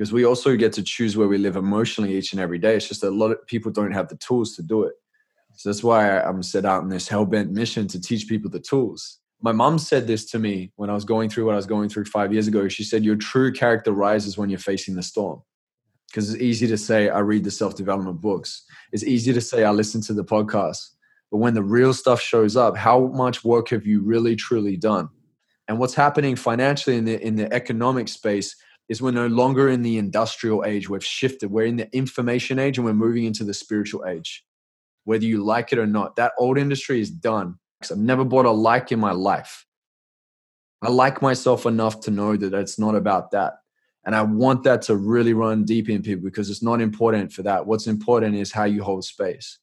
[0.00, 2.74] because we also get to choose where we live emotionally each and every day.
[2.74, 4.94] It's just a lot of people don't have the tools to do it.
[5.56, 8.60] So that's why I'm set out on this hell bent mission to teach people the
[8.60, 9.18] tools.
[9.42, 11.90] My mom said this to me when I was going through what I was going
[11.90, 12.66] through five years ago.
[12.66, 15.42] She said, Your true character rises when you're facing the storm.
[16.08, 18.64] Because it's easy to say, I read the self development books.
[18.92, 20.80] It's easy to say, I listen to the podcast.
[21.30, 25.10] But when the real stuff shows up, how much work have you really, truly done?
[25.68, 28.56] And what's happening financially in the, in the economic space
[28.90, 30.90] is we're no longer in the industrial age.
[30.90, 31.52] We've shifted.
[31.52, 34.44] We're in the information age and we're moving into the spiritual age.
[35.04, 37.54] Whether you like it or not, that old industry is done.
[37.88, 39.64] I've never bought a like in my life.
[40.82, 43.54] I like myself enough to know that it's not about that.
[44.04, 47.42] And I want that to really run deep in people because it's not important for
[47.42, 47.66] that.
[47.66, 49.58] What's important is how you hold space.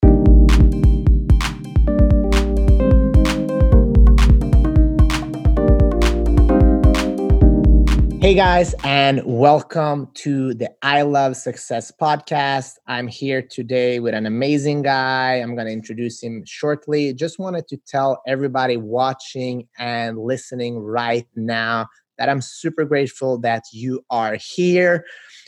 [8.28, 12.74] Hey guys, and welcome to the I Love Success podcast.
[12.86, 15.36] I'm here today with an amazing guy.
[15.36, 17.14] I'm going to introduce him shortly.
[17.14, 23.64] Just wanted to tell everybody watching and listening right now that I'm super grateful that
[23.72, 25.06] you are here.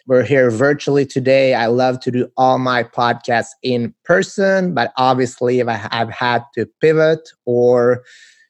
[0.08, 1.56] We're here virtually today.
[1.56, 6.46] I love to do all my podcasts in person, but obviously, if I have had
[6.54, 8.06] to pivot or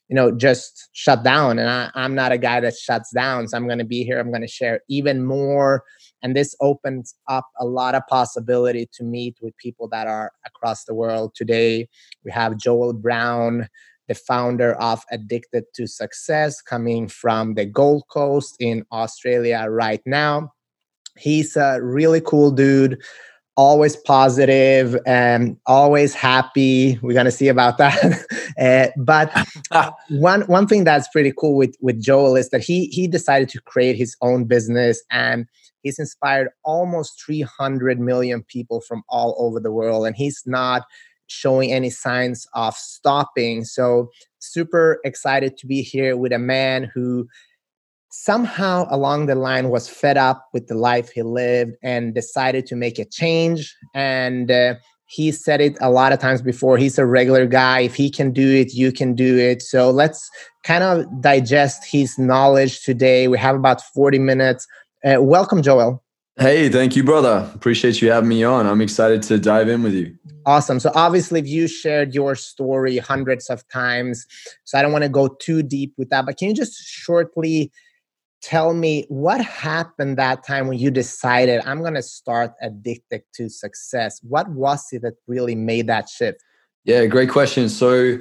[0.10, 1.60] you know just shut down.
[1.60, 4.20] And I, i'm not a guy that shuts down so i'm going to be here
[4.20, 5.84] i'm going to share even more.
[6.22, 10.84] And this opens up a lot of possibility to meet with people that are across
[10.84, 11.88] the world today.
[12.26, 13.70] We have joel brown
[14.08, 20.52] the founder of addicted to success coming from the gold coast in australia right now.
[21.18, 23.02] He's a really cool dude
[23.60, 26.98] always positive and always happy.
[27.02, 28.26] We're gonna see about that.
[28.58, 29.30] uh, but
[30.10, 33.62] one one thing that's pretty cool with with Joel is that he he decided to
[33.64, 35.46] create his own business and
[35.84, 40.84] he's inspired almost 300 million people from all over the world and he's not
[41.28, 47.28] showing any signs of stopping so super excited to be here with a man who
[48.12, 52.76] somehow along the line was fed up with the life he lived and decided to
[52.76, 53.76] make a change.
[53.94, 54.76] And uh,
[55.06, 57.82] he said it a lot of times before he's a regular guy.
[57.82, 59.62] If he can do it you can do it.
[59.62, 60.30] So let's
[60.64, 63.28] kind of digest his knowledge today.
[63.28, 64.68] We have about 40 minutes.
[65.04, 66.04] Uh, welcome joel.
[66.38, 67.50] Hey thank you brother.
[67.54, 68.66] Appreciate you having me on.
[68.66, 70.16] I'm excited to dive in with you.
[70.46, 70.80] Awesome.
[70.80, 74.26] So obviously you shared your story hundreds of times
[74.64, 77.72] so i don't want to go too deep with that but can you just shortly
[78.42, 83.50] tell me what happened that time when you decided i'm going to start addicted to
[83.50, 84.20] success.
[84.24, 86.44] What was it that really made that shift?
[86.86, 87.70] Yeah great question.
[87.70, 88.20] So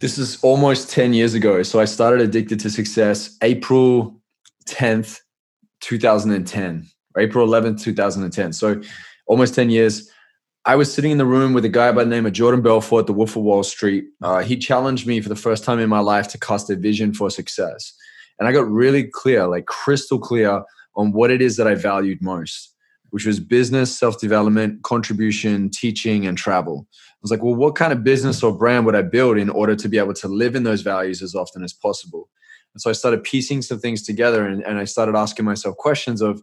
[0.00, 1.62] this is almost 10 years ago.
[1.62, 4.20] So i started addicted to success april
[4.66, 5.20] 10th
[5.80, 6.86] 2010
[7.18, 8.80] april 11th 2010 so
[9.26, 10.10] almost 10 years.
[10.64, 13.06] I was sitting in the room with a guy by the name of Jordan Belfort
[13.06, 14.04] the Wolf of Wall Street.
[14.22, 17.12] Uh, he challenged me for the first time in my life to cast a vision
[17.12, 17.94] for success.
[18.38, 20.62] And I got really clear, like crystal clear
[20.96, 22.74] on what it is that I valued most,
[23.10, 26.86] which was business, self development, contribution, teaching, and travel.
[26.90, 29.76] I was like, well, what kind of business or brand would I build in order
[29.76, 32.28] to be able to live in those values as often as possible?
[32.74, 36.20] And so I started piecing some things together and, and I started asking myself questions
[36.20, 36.42] of,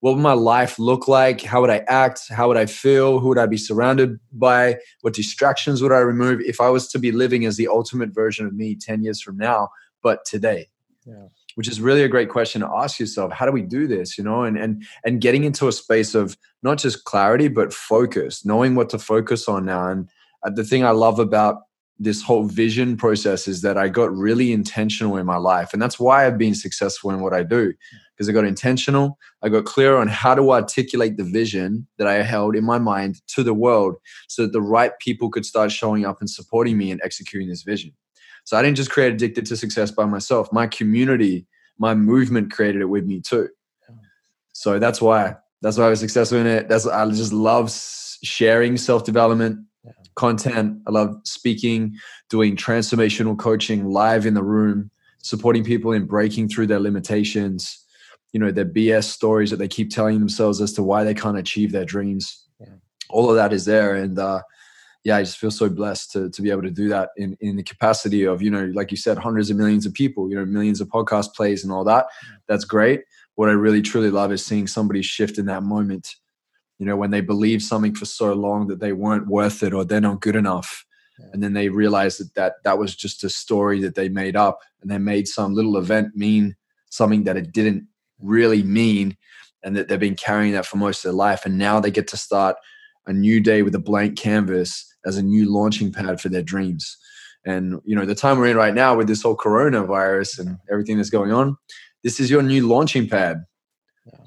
[0.00, 1.40] what would my life look like?
[1.42, 2.28] How would I act?
[2.30, 3.18] How would I feel?
[3.18, 4.76] Who would I be surrounded by?
[5.00, 8.46] What distractions would I remove if I was to be living as the ultimate version
[8.46, 9.70] of me 10 years from now,
[10.02, 10.68] but today?
[11.08, 11.28] Yeah.
[11.54, 14.24] which is really a great question to ask yourself how do we do this you
[14.24, 18.74] know and and and getting into a space of not just clarity but focus knowing
[18.74, 19.88] what to focus on now.
[19.88, 20.08] And
[20.42, 21.62] uh, the thing i love about
[21.98, 25.98] this whole vision process is that i got really intentional in my life and that's
[25.98, 27.72] why i've been successful in what i do
[28.14, 32.22] because i got intentional i got clear on how to articulate the vision that i
[32.22, 33.96] held in my mind to the world
[34.28, 37.62] so that the right people could start showing up and supporting me and executing this
[37.62, 37.92] vision
[38.48, 40.50] so I didn't just create Addicted to Success by myself.
[40.54, 41.44] My community,
[41.76, 43.50] my movement created it with me too.
[44.54, 45.36] So that's why.
[45.60, 46.66] That's why I was successful in it.
[46.66, 49.92] That's I just love sharing self development yeah.
[50.14, 50.80] content.
[50.86, 51.98] I love speaking,
[52.30, 54.90] doing transformational coaching live in the room,
[55.20, 57.84] supporting people in breaking through their limitations.
[58.32, 61.36] You know, their BS stories that they keep telling themselves as to why they can't
[61.36, 62.46] achieve their dreams.
[62.58, 62.76] Yeah.
[63.10, 64.40] All of that is there, and uh,
[65.08, 67.56] yeah, I just feel so blessed to to be able to do that in in
[67.56, 70.44] the capacity of you know, like you said, hundreds of millions of people, you know,
[70.44, 72.04] millions of podcast plays and all that.
[72.04, 72.36] Mm.
[72.46, 73.04] That's great.
[73.34, 76.16] What I really truly love is seeing somebody shift in that moment.
[76.78, 79.82] You know, when they believe something for so long that they weren't worth it or
[79.82, 80.84] they're not good enough,
[81.32, 84.60] and then they realize that that that was just a story that they made up,
[84.82, 86.54] and they made some little event mean
[86.90, 87.86] something that it didn't
[88.20, 89.16] really mean
[89.62, 92.08] and that they've been carrying that for most of their life and now they get
[92.08, 92.56] to start
[93.06, 96.96] a new day with a blank canvas as a new launching pad for their dreams.
[97.46, 100.96] And you know the time we're in right now with this whole coronavirus and everything
[100.96, 101.56] that's going on
[102.04, 103.44] this is your new launching pad.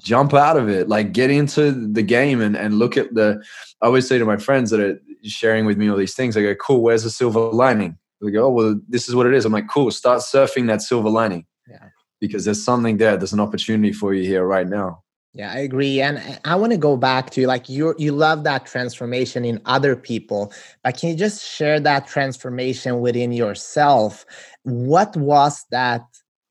[0.00, 0.88] Jump out of it.
[0.88, 3.42] Like get into the game and, and look at the
[3.80, 6.42] i always say to my friends that are sharing with me all these things i
[6.42, 7.98] go cool where's the silver lining?
[8.20, 9.44] They go oh well this is what it is.
[9.44, 11.46] I'm like cool start surfing that silver lining.
[11.68, 11.88] Yeah.
[12.20, 13.16] Because there's something there.
[13.16, 15.02] There's an opportunity for you here right now
[15.34, 16.00] yeah, I agree.
[16.00, 19.96] And I want to go back to like you you love that transformation in other
[19.96, 20.52] people,
[20.84, 24.26] but can you just share that transformation within yourself?
[24.64, 26.02] What was that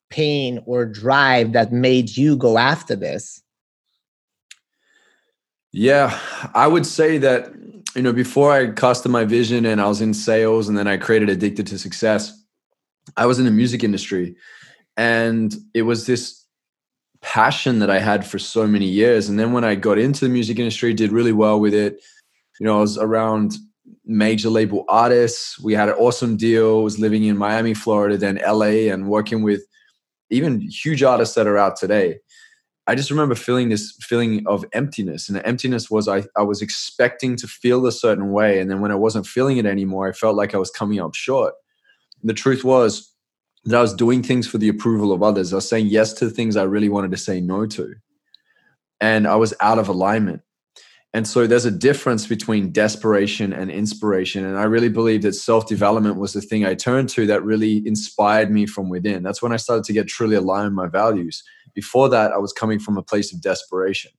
[0.09, 3.43] pain or drive that made you go after this?
[5.71, 6.19] Yeah,
[6.55, 7.53] I would say that
[7.95, 10.97] you know before I custom my vision and I was in sales and then I
[10.97, 12.33] created Addicted to Success,
[13.15, 14.35] I was in the music industry
[14.97, 16.40] and it was this
[17.21, 19.29] passion that I had for so many years.
[19.29, 22.01] And then when I got into the music industry, did really well with it.
[22.59, 23.57] You know, I was around
[24.05, 25.59] major label artists.
[25.59, 26.83] We had an awesome deal.
[26.83, 29.61] was living in Miami, Florida, then LA, and working with
[30.29, 32.19] even huge artists that are out today.
[32.87, 35.29] I just remember feeling this feeling of emptiness.
[35.29, 38.59] And the emptiness was I, I was expecting to feel a certain way.
[38.59, 41.13] And then when I wasn't feeling it anymore, I felt like I was coming up
[41.13, 41.53] short.
[42.21, 43.10] And the truth was,
[43.65, 45.53] that I was doing things for the approval of others.
[45.53, 47.95] I was saying yes to things I really wanted to say no to.
[48.99, 50.41] And I was out of alignment.
[51.13, 54.45] And so there's a difference between desperation and inspiration.
[54.45, 57.85] And I really believe that self development was the thing I turned to that really
[57.85, 59.21] inspired me from within.
[59.21, 61.43] That's when I started to get truly aligned with my values.
[61.73, 64.11] Before that, I was coming from a place of desperation,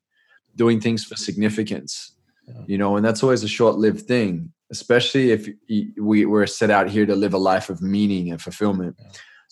[0.55, 2.13] doing things for significance,
[2.67, 5.49] you know, and that's always a short lived thing, especially if
[6.01, 8.97] we were set out here to live a life of meaning and fulfillment.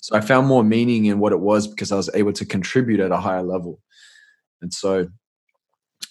[0.00, 3.00] So I found more meaning in what it was because I was able to contribute
[3.00, 3.81] at a higher level.
[4.62, 5.08] And so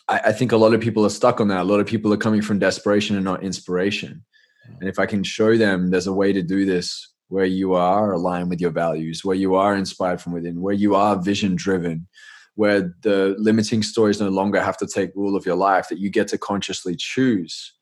[0.08, 1.62] I, I, think a lot of people are stuck on that.
[1.62, 4.24] A lot of people are coming from desperation and not inspiration.
[4.70, 4.80] Mm.
[4.80, 8.12] And if I can show them there's a way to do this where you are
[8.12, 12.08] aligned with your values, where you are inspired from within, where you are vision driven,
[12.56, 16.10] where the limiting stories no longer have to take rule of your life, that you
[16.10, 17.74] get to consciously choose.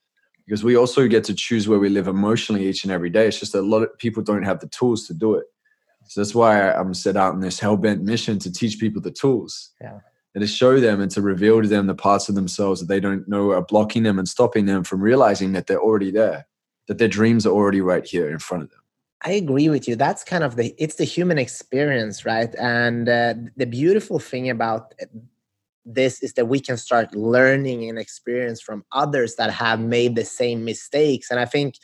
[0.45, 3.27] Because we also get to choose where we live emotionally each and every day.
[3.27, 5.45] It's just that a lot of people don't have the tools to do it.
[6.07, 9.12] So that's why I'm set out on this hell bent mission to teach people the
[9.12, 9.71] tools.
[9.81, 10.00] Yeah.
[10.36, 13.00] And to show them and to reveal to them the parts of themselves that they
[13.00, 16.48] don't know are blocking them and stopping them from realizing that they're already there,
[16.88, 18.80] that their dreams are already right here in front of them.
[19.25, 19.95] I agree with you.
[19.95, 22.54] That's kind of the it's the human experience, right?
[22.59, 24.94] And uh, the beautiful thing about
[25.86, 30.25] this is that we can start learning and experience from others that have made the
[30.25, 31.31] same mistakes.
[31.31, 31.75] And I think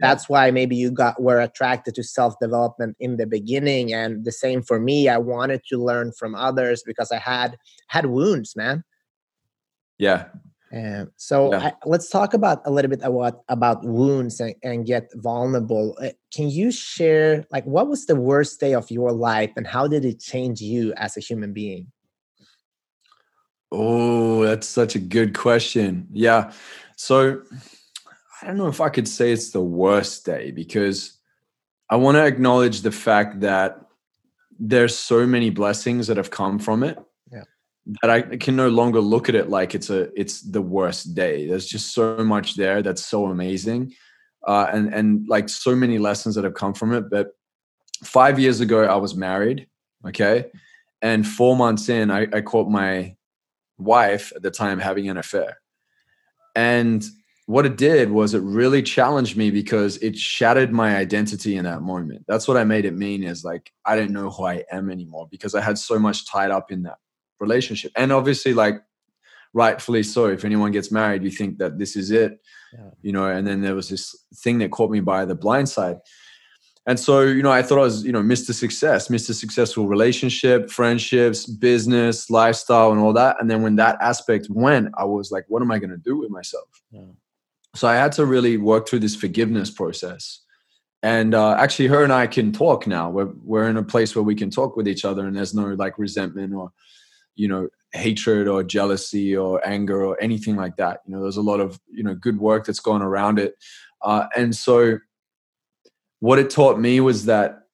[0.00, 4.32] that's why maybe you got were attracted to self development in the beginning and the
[4.32, 7.56] same for me i wanted to learn from others because i had
[7.88, 8.84] had wounds man.
[9.98, 10.26] Yeah.
[10.70, 11.68] And so yeah.
[11.68, 15.96] I, let's talk about a little bit about about wounds and, and get vulnerable.
[16.00, 19.88] Uh, can you share like what was the worst day of your life and how
[19.88, 21.90] did it change you as a human being?
[23.72, 26.06] Oh that's such a good question.
[26.12, 26.52] Yeah.
[26.96, 27.42] So
[28.40, 31.18] I don't know if I could say it's the worst day because
[31.90, 33.80] I want to acknowledge the fact that
[34.58, 36.98] there's so many blessings that have come from it
[37.32, 37.44] yeah.
[38.02, 41.46] that I can no longer look at it like it's a it's the worst day.
[41.46, 43.94] There's just so much there that's so amazing,
[44.46, 47.10] uh, and and like so many lessons that have come from it.
[47.10, 47.30] But
[48.04, 49.68] five years ago, I was married,
[50.06, 50.46] okay,
[51.02, 53.16] and four months in, I, I caught my
[53.78, 55.60] wife at the time having an affair,
[56.56, 57.04] and
[57.48, 61.80] what it did was it really challenged me because it shattered my identity in that
[61.80, 62.22] moment.
[62.28, 65.26] That's what I made it mean is like I didn't know who I am anymore
[65.30, 66.98] because I had so much tied up in that
[67.40, 67.90] relationship.
[67.96, 68.82] And obviously, like
[69.54, 72.38] rightfully so, if anyone gets married, you think that this is it,
[72.74, 72.90] yeah.
[73.00, 73.24] you know.
[73.24, 75.96] And then there was this thing that caught me by the blind side.
[76.86, 78.52] And so, you know, I thought I was, you know, Mr.
[78.52, 79.32] Success, Mr.
[79.32, 83.36] Successful relationship, friendships, business, lifestyle, and all that.
[83.40, 86.18] And then when that aspect went, I was like, what am I going to do
[86.18, 86.68] with myself?
[86.90, 87.04] Yeah
[87.78, 90.40] so I had to really work through this forgiveness process.
[91.02, 93.08] And uh, actually, her and I can talk now.
[93.08, 95.68] We're we're in a place where we can talk with each other, and there's no
[95.74, 96.72] like resentment or,
[97.36, 101.00] you know, hatred or jealousy or anger or anything like that.
[101.06, 103.54] You know, there's a lot of you know good work that's gone around it,
[104.02, 104.98] uh, and so
[106.18, 107.67] what it taught me was that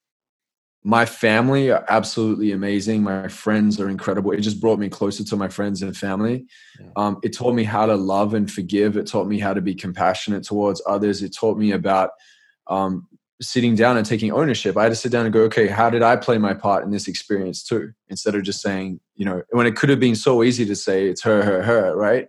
[0.86, 3.02] my family are absolutely amazing.
[3.02, 4.32] My friends are incredible.
[4.32, 6.44] It just brought me closer to my friends and family.
[6.78, 6.88] Yeah.
[6.96, 8.98] Um, it taught me how to love and forgive.
[8.98, 11.22] It taught me how to be compassionate towards others.
[11.22, 12.10] It taught me about
[12.66, 13.08] um,
[13.40, 14.76] sitting down and taking ownership.
[14.76, 16.90] I had to sit down and go, okay, how did I play my part in
[16.90, 17.92] this experience too?
[18.08, 21.08] Instead of just saying, you know, when it could have been so easy to say
[21.08, 22.28] it's her, her, her, right?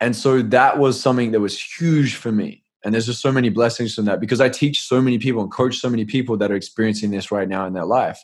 [0.00, 2.64] And so that was something that was huge for me.
[2.84, 5.50] And there's just so many blessings from that because I teach so many people and
[5.50, 8.22] coach so many people that are experiencing this right now in their life.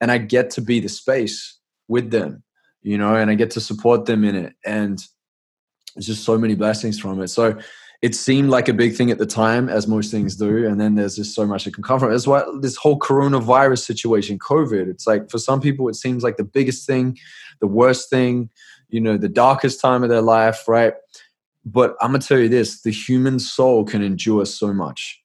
[0.00, 2.42] And I get to be the space with them,
[2.82, 4.54] you know, and I get to support them in it.
[4.64, 5.02] And
[5.94, 7.28] there's just so many blessings from it.
[7.28, 7.58] So
[8.00, 10.94] it seemed like a big thing at the time, as most things do, and then
[10.94, 12.12] there's just so much that can come from it.
[12.12, 16.36] That's why this whole coronavirus situation, COVID, it's like for some people it seems like
[16.36, 17.18] the biggest thing,
[17.60, 18.50] the worst thing,
[18.88, 20.94] you know, the darkest time of their life, right?
[21.70, 25.22] But I'm gonna tell you this: the human soul can endure so much,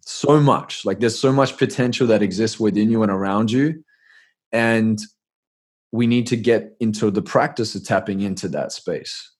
[0.00, 0.84] so much.
[0.84, 3.84] Like there's so much potential that exists within you and around you,
[4.52, 4.98] and
[5.92, 9.30] we need to get into the practice of tapping into that space.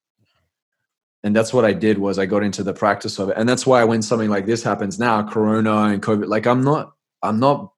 [1.23, 3.37] And that's what i did was i got into the practice of it.
[3.39, 6.93] And that's why when something like this happens now corona and covid like i'm not
[7.23, 7.73] i'm not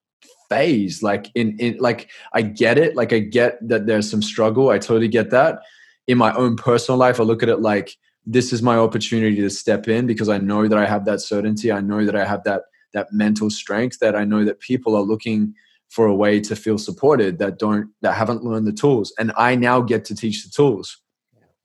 [0.49, 1.03] fazed.
[1.03, 2.97] Like in, in like i get it.
[2.97, 4.71] Like i get that there's some struggle.
[4.71, 5.61] I totally get that.
[6.07, 7.97] In my own personal life i look at it like
[8.27, 11.71] this is my opportunity to step in because i know that i have that certainty
[11.71, 15.03] i know that i have that that mental strength that i know that people are
[15.03, 15.55] looking
[15.89, 19.55] for a way to feel supported that don't that haven't learned the tools and i
[19.55, 20.99] now get to teach the tools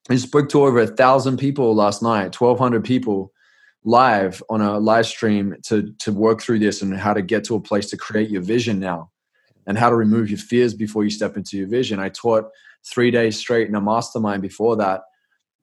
[0.10, 3.32] I spoke to over a thousand people last night, 1,200 people
[3.84, 7.56] live on a live stream to, to work through this and how to get to
[7.56, 9.12] a place to create your vision now
[9.68, 12.00] and how to remove your fears before you step into your vision.
[12.00, 12.46] I taught
[12.86, 15.01] three days straight in a mastermind before that.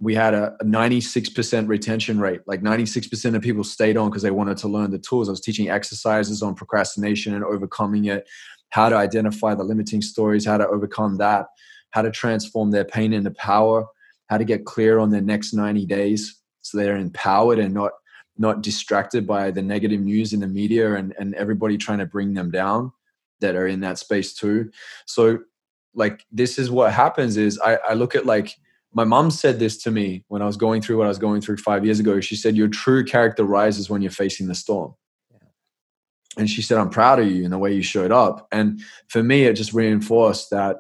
[0.01, 2.43] We had a, a 96% retention rate.
[2.47, 5.29] Like 96% of people stayed on because they wanted to learn the tools.
[5.29, 8.29] I was teaching exercises on procrastination and overcoming it,
[8.71, 11.47] how to identify the limiting stories, how to overcome that,
[11.91, 13.87] how to transform their pain into power
[14.29, 17.93] how to get clear on their next 90 days so they're empowered and not
[18.41, 22.35] not distracted by the negative news in the media and, and everybody trying to bring
[22.35, 22.93] them down
[23.41, 24.71] that are in that space too
[25.07, 25.39] so
[25.95, 28.55] like this is what happens is I, I look at like
[28.95, 31.41] my mom said this to me when i was going through what i was going
[31.41, 34.95] through five years ago she said your true character rises when you're facing the storm
[36.37, 39.23] and she said i'm proud of you and the way you showed up and for
[39.23, 40.79] me it just reinforced that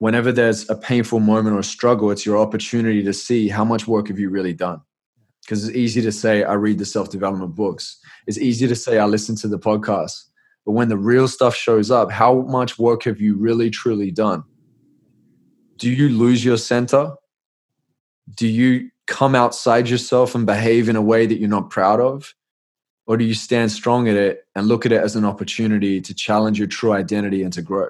[0.00, 3.86] whenever there's a painful moment or a struggle, it's your opportunity to see how much
[3.86, 4.80] work have you really done.
[5.42, 7.98] Because it's easy to say, I read the self development books.
[8.26, 10.24] It's easy to say, I listen to the podcast.
[10.66, 14.42] But when the real stuff shows up, how much work have you really, truly done?
[15.76, 17.12] Do you lose your center?
[18.34, 22.34] Do you come outside yourself and behave in a way that you're not proud of?
[23.06, 26.14] Or do you stand strong at it and look at it as an opportunity to
[26.14, 27.88] challenge your true identity and to grow?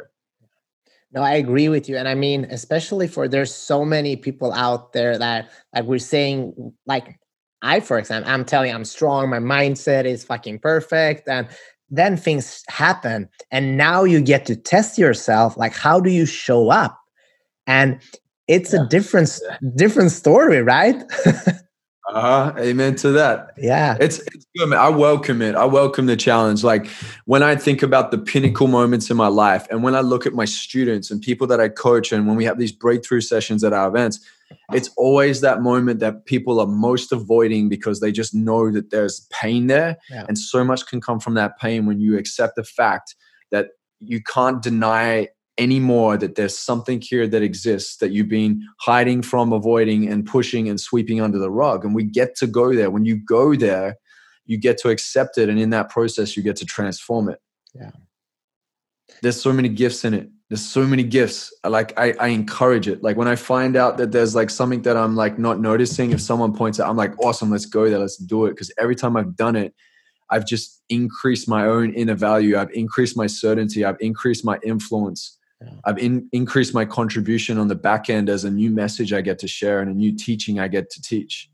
[1.13, 1.97] No, I agree with you.
[1.97, 6.73] And I mean, especially for there's so many people out there that like we're saying,
[6.87, 7.19] like
[7.63, 11.29] I, for example, I'm telling you, I'm strong, my mindset is fucking perfect.
[11.29, 11.49] And
[11.91, 13.29] then things happen.
[13.51, 15.57] And now you get to test yourself.
[15.57, 16.99] Like, how do you show up?
[17.67, 18.01] And
[18.51, 18.83] it's yeah.
[18.83, 19.41] a different
[19.77, 21.03] different story, right?
[22.13, 22.53] Uh-huh.
[22.59, 23.53] Amen to that.
[23.57, 23.97] Yeah.
[24.01, 24.81] It's, it's good, man.
[24.81, 25.55] I welcome it.
[25.55, 26.65] I welcome the challenge.
[26.65, 26.89] Like
[27.27, 30.33] when I think about the pinnacle moments in my life and when I look at
[30.33, 33.73] my students and people that I coach and when we have these breakthrough sessions at
[33.73, 34.19] our events,
[34.73, 39.29] it's always that moment that people are most avoiding because they just know that there's
[39.31, 39.97] pain there.
[40.11, 40.25] Yeah.
[40.27, 43.15] And so much can come from that pain when you accept the fact
[43.53, 43.69] that
[44.01, 45.29] you can't deny
[45.61, 50.69] anymore that there's something here that exists that you've been hiding from, avoiding, and pushing
[50.69, 51.85] and sweeping under the rug.
[51.85, 52.91] And we get to go there.
[52.91, 53.97] When you go there,
[54.47, 55.49] you get to accept it.
[55.49, 57.39] And in that process, you get to transform it.
[57.75, 57.91] Yeah.
[59.23, 60.31] There's so many gifts in it.
[60.49, 61.55] There's so many gifts.
[61.63, 63.03] Like I, I encourage it.
[63.03, 66.21] Like when I find out that there's like something that I'm like not noticing, if
[66.21, 68.51] someone points out, I'm like, awesome, let's go there, let's do it.
[68.51, 69.75] Because every time I've done it,
[70.31, 72.57] I've just increased my own inner value.
[72.57, 73.85] I've increased my certainty.
[73.85, 75.73] I've increased my influence yeah.
[75.85, 79.39] I've in, increased my contribution on the back end as a new message I get
[79.41, 81.51] to share and a new teaching I get to teach.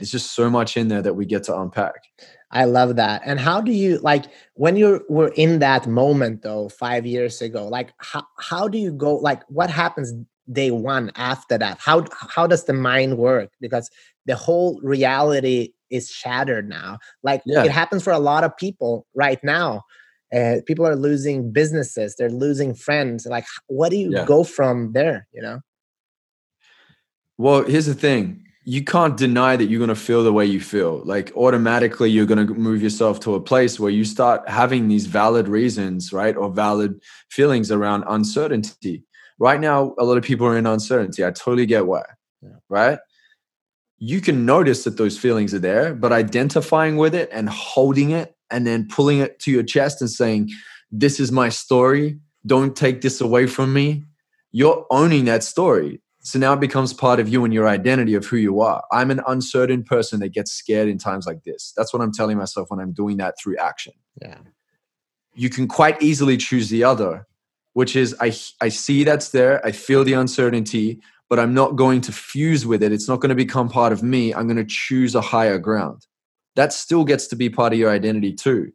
[0.00, 2.02] It's just so much in there that we get to unpack.
[2.50, 3.22] I love that.
[3.24, 7.68] And how do you like when you were in that moment though 5 years ago
[7.68, 10.12] like how how do you go like what happens
[10.50, 11.78] day 1 after that?
[11.78, 13.90] How how does the mind work because
[14.26, 16.98] the whole reality is shattered now.
[17.22, 17.64] Like yeah.
[17.64, 19.84] it happens for a lot of people right now
[20.34, 24.24] uh, people are losing businesses they're losing friends like what do you yeah.
[24.24, 25.60] go from there you know
[27.38, 30.60] well here's the thing you can't deny that you're going to feel the way you
[30.60, 34.88] feel like automatically you're going to move yourself to a place where you start having
[34.88, 39.04] these valid reasons right or valid feelings around uncertainty
[39.38, 42.02] right now a lot of people are in uncertainty i totally get why
[42.42, 42.50] yeah.
[42.68, 42.98] right
[43.98, 48.35] you can notice that those feelings are there but identifying with it and holding it
[48.50, 50.50] and then pulling it to your chest and saying,
[50.90, 52.18] This is my story.
[52.46, 54.04] Don't take this away from me.
[54.52, 56.00] You're owning that story.
[56.20, 58.82] So now it becomes part of you and your identity of who you are.
[58.90, 61.72] I'm an uncertain person that gets scared in times like this.
[61.76, 63.92] That's what I'm telling myself when I'm doing that through action.
[64.20, 64.38] Yeah.
[65.34, 67.28] You can quite easily choose the other,
[67.74, 72.00] which is I I see that's there, I feel the uncertainty, but I'm not going
[72.02, 72.90] to fuse with it.
[72.90, 74.34] It's not going to become part of me.
[74.34, 76.06] I'm going to choose a higher ground.
[76.56, 78.72] That still gets to be part of your identity too.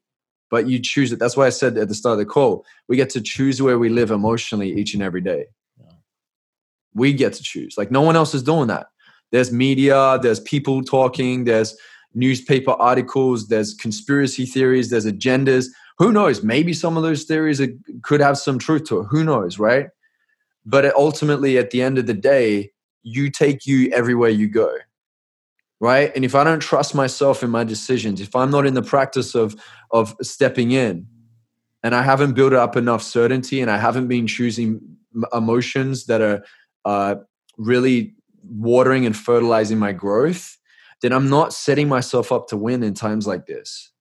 [0.49, 1.19] But you choose it.
[1.19, 3.79] That's why I said at the start of the call, we get to choose where
[3.79, 5.45] we live emotionally each and every day
[6.93, 7.77] we get to choose.
[7.77, 8.87] Like no one else is doing that.
[9.31, 11.77] There's media, there's people talking, there's
[12.13, 15.67] newspaper articles, there's conspiracy theories, there's agendas.
[15.97, 16.43] Who knows?
[16.43, 17.69] Maybe some of those theories are,
[18.03, 19.07] could have some truth to it.
[19.09, 19.87] Who knows, right?
[20.65, 22.71] But ultimately, at the end of the day,
[23.03, 24.75] you take you everywhere you go,
[25.81, 26.11] right?
[26.15, 29.35] And if I don't trust myself in my decisions, if I'm not in the practice
[29.35, 29.55] of
[29.89, 31.07] of stepping in,
[31.83, 34.79] and I haven't built up enough certainty, and I haven't been choosing
[35.33, 36.45] emotions that are
[36.85, 37.15] uh,
[37.57, 40.57] really watering and fertilizing my growth,
[41.01, 43.91] then I'm not setting myself up to win in times like this.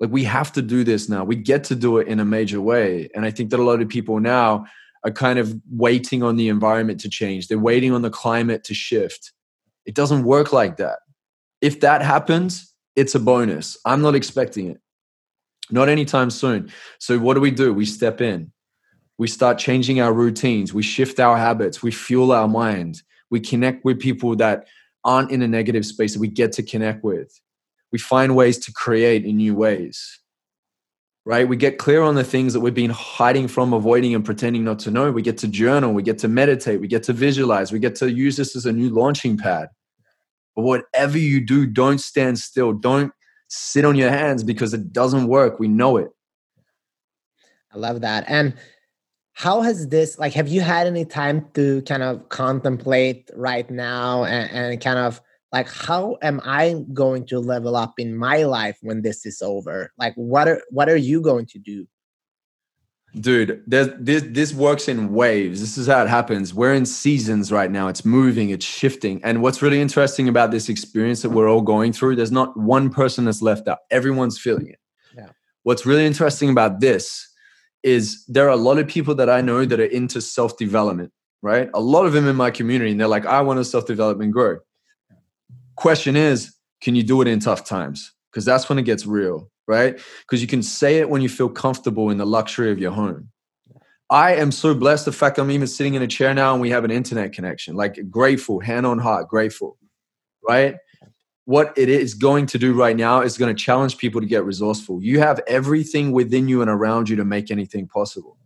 [0.00, 1.24] Like we have to do this now.
[1.24, 3.08] We get to do it in a major way.
[3.14, 4.66] And I think that a lot of people now
[5.04, 7.48] are kind of waiting on the environment to change.
[7.48, 9.32] They're waiting on the climate to shift.
[9.88, 10.98] It doesn't work like that.
[11.62, 13.78] If that happens, it's a bonus.
[13.86, 14.80] I'm not expecting it.
[15.70, 16.70] Not anytime soon.
[16.98, 17.72] So what do we do?
[17.72, 18.52] We step in.
[19.16, 20.74] We start changing our routines.
[20.74, 21.82] We shift our habits.
[21.82, 23.02] We fuel our mind.
[23.30, 24.66] We connect with people that
[25.04, 27.40] aren't in a negative space that we get to connect with.
[27.90, 30.20] We find ways to create in new ways
[31.28, 31.46] right?
[31.46, 34.78] We get clear on the things that we've been hiding from avoiding and pretending not
[34.78, 35.12] to know.
[35.12, 35.92] We get to journal.
[35.92, 36.80] We get to meditate.
[36.80, 37.70] We get to visualize.
[37.70, 39.68] We get to use this as a new launching pad
[40.58, 42.72] but whatever you do don't stand still.
[42.72, 43.12] Don't
[43.46, 45.60] sit on your hands because it doesn't work.
[45.60, 46.08] We know it.
[47.72, 48.24] I love that.
[48.26, 48.54] And
[49.34, 54.24] how has this like have you had any time to kind of contemplate right now
[54.24, 55.22] and, and, kind of
[55.52, 59.92] like how am i going to level up in my life when this is over?
[59.96, 61.86] Like what are what are you going to do
[63.20, 67.70] dude this this works in waves this is how it happens we're in seasons right
[67.70, 71.62] now it's moving it's shifting and what's really interesting about this experience that we're all
[71.62, 74.78] going through there's not one person that's left out everyone's feeling it
[75.16, 75.28] yeah.
[75.62, 77.28] what's really interesting about this
[77.82, 81.12] is there are a lot of people that I know that are into self development,
[81.42, 81.70] right?
[81.74, 84.32] A lot of them in my community, and they're like, I want to self development
[84.32, 84.58] grow.
[85.76, 88.12] Question is, can you do it in tough times?
[88.30, 90.00] Because that's when it gets real, right?
[90.22, 93.28] Because you can say it when you feel comfortable in the luxury of your home.
[94.10, 96.70] I am so blessed the fact I'm even sitting in a chair now and we
[96.70, 97.76] have an internet connection.
[97.76, 99.76] Like grateful, hand on heart, grateful,
[100.48, 100.76] right?
[101.48, 104.44] what it is going to do right now is going to challenge people to get
[104.44, 105.02] resourceful.
[105.02, 108.36] You have everything within you and around you to make anything possible.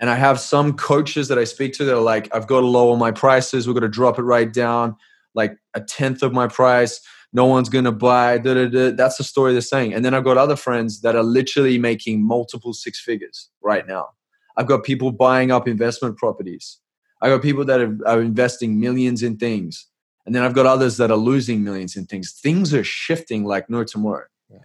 [0.00, 2.66] And I have some coaches that I speak to that are like, I've got to
[2.66, 3.68] lower my prices.
[3.68, 4.96] We're going to drop it right down,
[5.36, 7.00] like a tenth of my price.
[7.34, 8.38] No one's to buy.
[8.38, 8.90] Da, da, da.
[8.92, 9.92] That's the story they're saying.
[9.92, 14.10] And then I've got other friends that are literally making multiple six figures right now.
[14.56, 16.78] I've got people buying up investment properties.
[17.20, 19.88] I got people that are, are investing millions in things
[20.26, 22.32] and then I've got others that are losing millions in things.
[22.32, 24.24] Things are shifting like no tomorrow.
[24.50, 24.58] Yeah.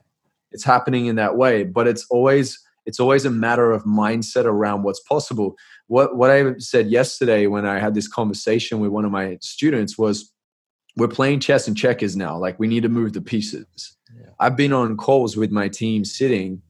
[0.51, 4.83] It's happening in that way, but it's always it's always a matter of mindset around
[4.83, 5.55] what's possible.
[5.87, 9.97] What what I said yesterday when I had this conversation with one of my students
[9.97, 10.31] was
[10.99, 12.37] we're playing chess and checkers now.
[12.37, 13.95] Like we need to move the pieces.
[14.15, 14.27] Yeah.
[14.39, 16.61] I've been on calls with my team sitting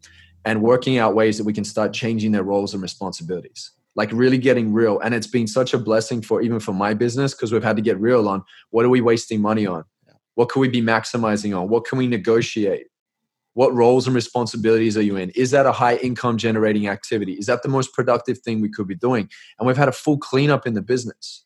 [0.45, 4.37] and working out ways that we can start changing their roles and responsibilities like really
[4.37, 4.99] getting real.
[4.99, 7.81] And it's been such a blessing for even for my business because we've had to
[7.81, 9.83] get real on what are we wasting money on?
[10.35, 11.67] What can we be maximizing on?
[11.67, 12.87] What can we negotiate?
[13.55, 15.31] What roles and responsibilities are you in?
[15.31, 17.33] Is that a high income generating activity?
[17.33, 19.27] Is that the most productive thing we could be doing?
[19.59, 21.43] And we've had a full cleanup in the business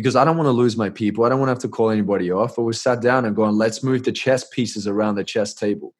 [0.00, 1.24] because I don't want to lose my people.
[1.24, 2.56] I don't want to have to call anybody off.
[2.56, 5.94] But we sat down and going, let's move the chess pieces around the chess table.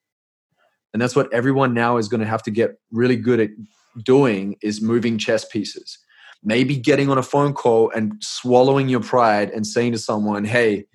[0.95, 3.51] And that's what everyone now is going to have to get really good at
[4.03, 5.99] doing is moving chess pieces.
[6.43, 10.87] Maybe getting on a phone call and swallowing your pride and saying to someone, "Hey,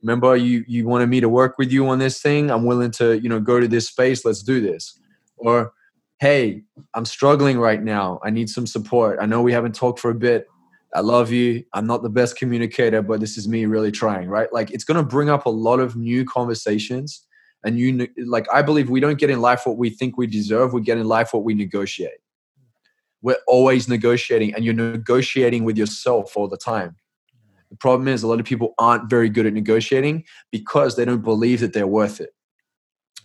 [0.00, 2.52] remember you you wanted me to work with you on this thing?
[2.52, 4.24] I'm willing to, you know, go to this space.
[4.24, 4.96] Let's do this."
[5.36, 5.72] Or,
[6.20, 6.62] "Hey,
[6.94, 8.20] I'm struggling right now.
[8.22, 9.18] I need some support.
[9.20, 10.46] I know we haven't talked for a bit.
[10.94, 11.64] I love you.
[11.72, 14.52] I'm not the best communicator, but this is me really trying, right?
[14.52, 17.26] Like it's going to bring up a lot of new conversations
[17.64, 20.72] and you like I believe we don't get in life what we think we deserve,
[20.72, 22.18] we get in life what we negotiate
[23.24, 26.94] we're always negotiating and you're negotiating with yourself all the time.
[27.70, 31.24] The problem is a lot of people aren't very good at negotiating because they don't
[31.24, 32.34] believe that they're worth it.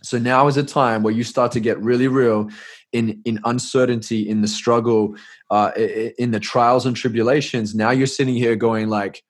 [0.02, 2.48] So now is a time where you start to get really real
[2.92, 5.14] in in uncertainty, in the struggle,
[5.50, 5.72] uh,
[6.18, 7.74] in the trials and tribulations.
[7.74, 9.22] Now you're sitting here going like,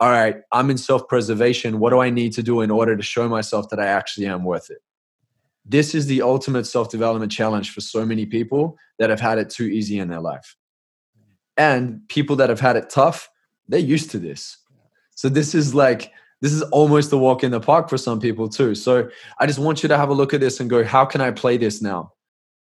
[0.00, 1.78] "All right, I'm in self preservation.
[1.78, 4.44] What do I need to do in order to show myself that I actually am
[4.44, 4.82] worth it?"
[5.64, 9.50] This is the ultimate self development challenge for so many people that have had it
[9.50, 10.56] too easy in their life,
[11.56, 13.30] and people that have had it tough.
[13.68, 14.58] They're used to this.
[15.14, 18.48] So this is like this is almost a walk in the park for some people
[18.48, 18.74] too.
[18.74, 21.20] So I just want you to have a look at this and go, how can
[21.20, 22.12] I play this now?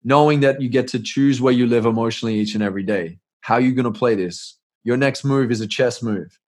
[0.04, 3.20] Knowing that you get to choose where you live emotionally each and every day.
[3.42, 4.58] How are you going to play this?
[4.84, 6.40] Your next move is a chess move.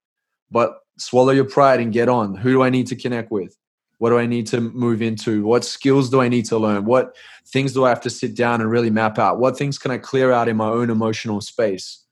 [0.50, 2.34] But swallow your pride and get on.
[2.34, 3.56] Who do I need to connect with?
[4.00, 5.46] What do I need to move into?
[5.46, 6.86] What skills do I need to learn?
[6.86, 7.16] What
[7.48, 9.40] things do I have to sit down and really map out?
[9.40, 12.04] What things can I clear out in my own emotional space?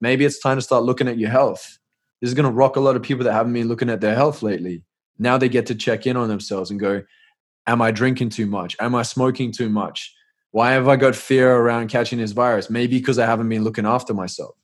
[0.00, 1.78] Maybe it's time to start looking at your health
[2.20, 4.14] this is going to rock a lot of people that haven't been looking at their
[4.14, 4.84] health lately.
[5.18, 7.02] Now they get to check in on themselves and go,
[7.66, 8.74] Am I drinking too much?
[8.80, 10.14] Am I smoking too much?
[10.50, 12.70] Why have I got fear around catching this virus?
[12.70, 14.56] Maybe because I haven't been looking after myself.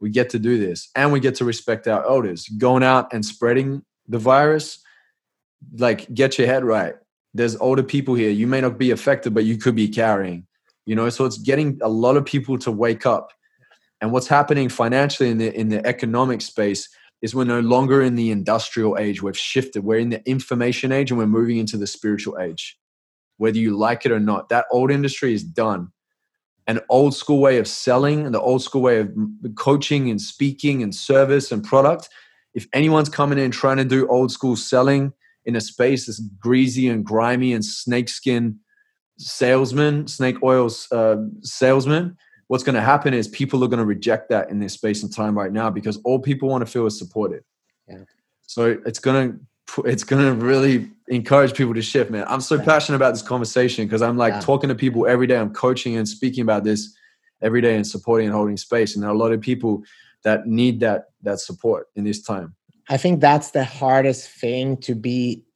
[0.00, 2.48] We get to do this and we get to respect our elders.
[2.48, 4.82] Going out and spreading the virus,
[5.76, 6.94] like, get your head right.
[7.34, 8.30] There's older people here.
[8.30, 10.46] You may not be affected, but you could be carrying,
[10.86, 11.08] you know?
[11.10, 13.30] So it's getting a lot of people to wake up
[14.02, 16.88] and what's happening financially in the in the economic space
[17.22, 19.22] is we're no longer in the industrial age.
[19.22, 19.84] We've shifted.
[19.84, 22.76] We're in the information age and we're moving into the spiritual age.
[23.36, 25.92] Whether you like it or not, that old industry is done.
[26.66, 29.12] An old school way of selling and the old school way of
[29.54, 32.08] coaching and speaking and service and product.
[32.54, 35.12] If anyone's coming in trying to do old school selling
[35.44, 38.58] in a space that's greasy and grimy and snakeskin
[39.16, 42.16] salesman, snake oil uh, salesman,
[42.52, 45.10] what's going to happen is people are going to reject that in this space and
[45.10, 47.42] time right now because all people want to feel is supported.
[47.88, 48.04] Yeah.
[48.42, 52.26] So it's going to it's going to really encourage people to shift, man.
[52.28, 52.64] I'm so yeah.
[52.64, 54.40] passionate about this conversation because I'm like yeah.
[54.40, 55.38] talking to people every day.
[55.38, 56.94] I'm coaching and speaking about this
[57.40, 58.94] every day and supporting and holding space.
[58.94, 59.82] And there are a lot of people
[60.22, 62.54] that need that that support in this time.
[62.90, 65.46] I think that's the hardest thing to be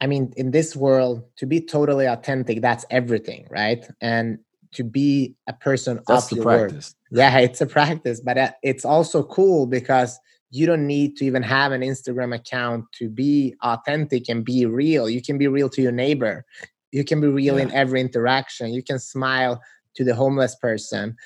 [0.00, 3.86] I mean, in this world, to be totally authentic, that's everything, right?
[4.00, 4.40] And
[4.74, 6.94] to be a person That's of the practice.
[7.10, 7.18] Word.
[7.18, 10.18] Yeah, it's a practice, but uh, it's also cool because
[10.50, 15.08] you don't need to even have an Instagram account to be authentic and be real.
[15.08, 16.44] You can be real to your neighbor.
[16.92, 17.64] You can be real yeah.
[17.64, 18.72] in every interaction.
[18.72, 19.60] You can smile
[19.96, 21.16] to the homeless person.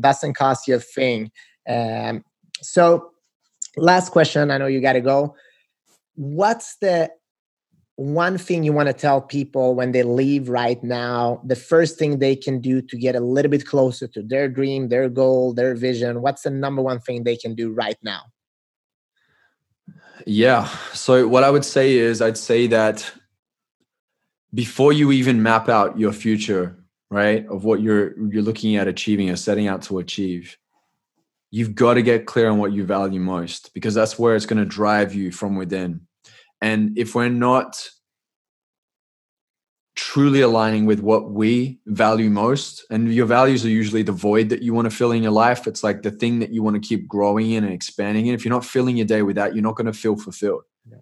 [0.00, 1.30] Doesn't cost you a thing.
[1.68, 2.24] Um,
[2.62, 3.10] so,
[3.76, 4.50] last question.
[4.50, 5.34] I know you got to go.
[6.14, 7.10] What's the
[7.98, 12.20] one thing you want to tell people when they leave right now, the first thing
[12.20, 15.74] they can do to get a little bit closer to their dream, their goal, their
[15.74, 16.22] vision?
[16.22, 18.20] What's the number one thing they can do right now?
[20.26, 20.68] Yeah.
[20.94, 23.10] So, what I would say is, I'd say that
[24.54, 26.78] before you even map out your future,
[27.10, 30.56] right, of what you're you're looking at achieving or setting out to achieve,
[31.50, 34.62] you've got to get clear on what you value most because that's where it's going
[34.62, 36.02] to drive you from within
[36.60, 37.88] and if we're not
[39.94, 44.62] truly aligning with what we value most, and your values are usually the void that
[44.62, 46.88] you want to fill in your life, it's like the thing that you want to
[46.88, 48.34] keep growing in and expanding in.
[48.34, 50.62] If you're not filling your day with that, you're not going to feel fulfilled.
[50.88, 50.98] Yeah.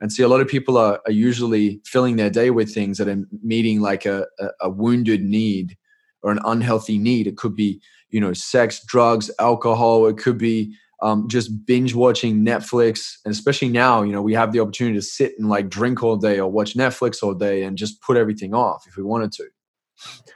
[0.00, 3.08] And see, a lot of people are, are usually filling their day with things that
[3.08, 5.76] are meeting like a, a, a wounded need
[6.22, 7.26] or an unhealthy need.
[7.26, 10.06] It could be, you know, sex, drugs, alcohol.
[10.06, 14.52] It could be um, just binge watching Netflix, and especially now, you know, we have
[14.52, 17.76] the opportunity to sit and like drink all day or watch Netflix all day and
[17.76, 19.48] just put everything off if we wanted to.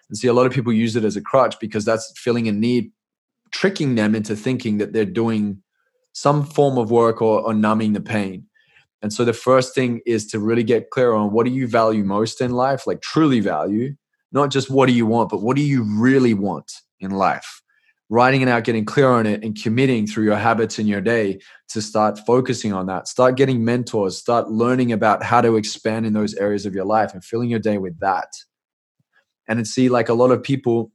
[0.09, 2.53] And see, a lot of people use it as a crutch because that's filling a
[2.53, 2.91] need,
[3.53, 5.63] tricking them into thinking that they're doing
[6.13, 8.47] some form of work or, or numbing the pain.
[9.03, 12.03] And so the first thing is to really get clear on what do you value
[12.03, 13.95] most in life, like truly value,
[14.33, 17.63] not just what do you want, but what do you really want in life
[18.09, 21.41] writing it out, getting clear on it, and committing through your habits in your day
[21.69, 23.09] to start focusing on that.
[23.09, 27.13] Start getting mentors, start learning about how to expand in those areas of your life
[27.15, 28.33] and filling your day with that.
[29.49, 30.93] And see, like a lot of people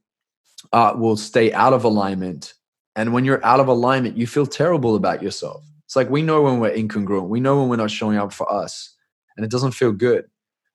[0.72, 2.54] uh, will stay out of alignment.
[2.96, 5.64] And when you're out of alignment, you feel terrible about yourself.
[5.86, 8.50] It's like we know when we're incongruent, we know when we're not showing up for
[8.50, 8.94] us,
[9.36, 10.26] and it doesn't feel good.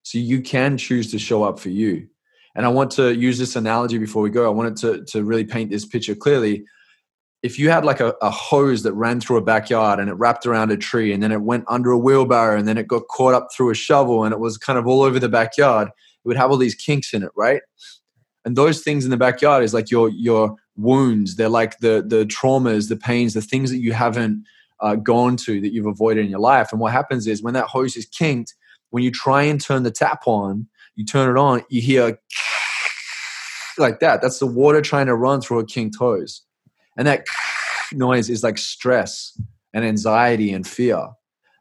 [0.03, 2.07] So you can choose to show up for you.
[2.57, 4.45] And I want to use this analogy before we go.
[4.45, 6.65] I wanted to, to really paint this picture clearly.
[7.43, 10.47] If you had like a, a hose that ran through a backyard and it wrapped
[10.47, 13.35] around a tree and then it went under a wheelbarrow and then it got caught
[13.35, 16.35] up through a shovel and it was kind of all over the backyard, it would
[16.35, 17.61] have all these kinks in it, right?
[18.43, 21.35] And those things in the backyard is like your your wounds.
[21.35, 24.43] They're like the the traumas, the pains, the things that you haven't
[24.79, 26.71] uh, gone to that you've avoided in your life.
[26.71, 28.55] And what happens is when that hose is kinked,
[28.89, 30.67] when you try and turn the tap on,
[30.97, 32.19] you turn it on, you hear
[33.77, 34.21] like that.
[34.21, 36.41] That's the water trying to run through a kinked hose.
[36.97, 37.25] And that
[37.93, 39.39] noise is like stress
[39.73, 41.07] and anxiety and fear.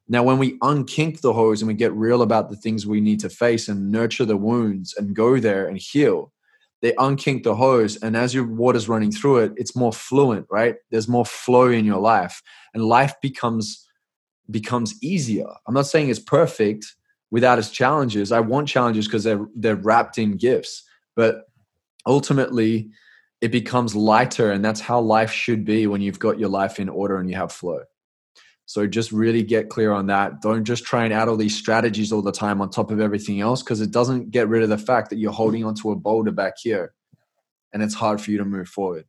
[0.08, 3.20] Now, when we unkink the hose and we get real about the things we need
[3.20, 6.32] to face and nurture the wounds and go there and heal,
[6.80, 7.96] they unkink the hose.
[7.96, 10.76] And as your water's running through it, it's more fluent, right?
[10.90, 12.40] There's more flow in your life.
[12.72, 13.82] And life becomes
[14.48, 15.48] becomes easier.
[15.66, 16.86] I'm not saying it's perfect
[17.30, 18.32] without its challenges.
[18.32, 20.84] I want challenges because they're they're wrapped in gifts.
[21.14, 21.44] But
[22.06, 22.90] ultimately
[23.40, 26.88] it becomes lighter and that's how life should be when you've got your life in
[26.88, 27.80] order and you have flow.
[28.64, 30.40] So just really get clear on that.
[30.40, 33.40] Don't just try and add all these strategies all the time on top of everything
[33.40, 36.32] else because it doesn't get rid of the fact that you're holding onto a boulder
[36.32, 36.92] back here
[37.72, 39.04] and it's hard for you to move forward.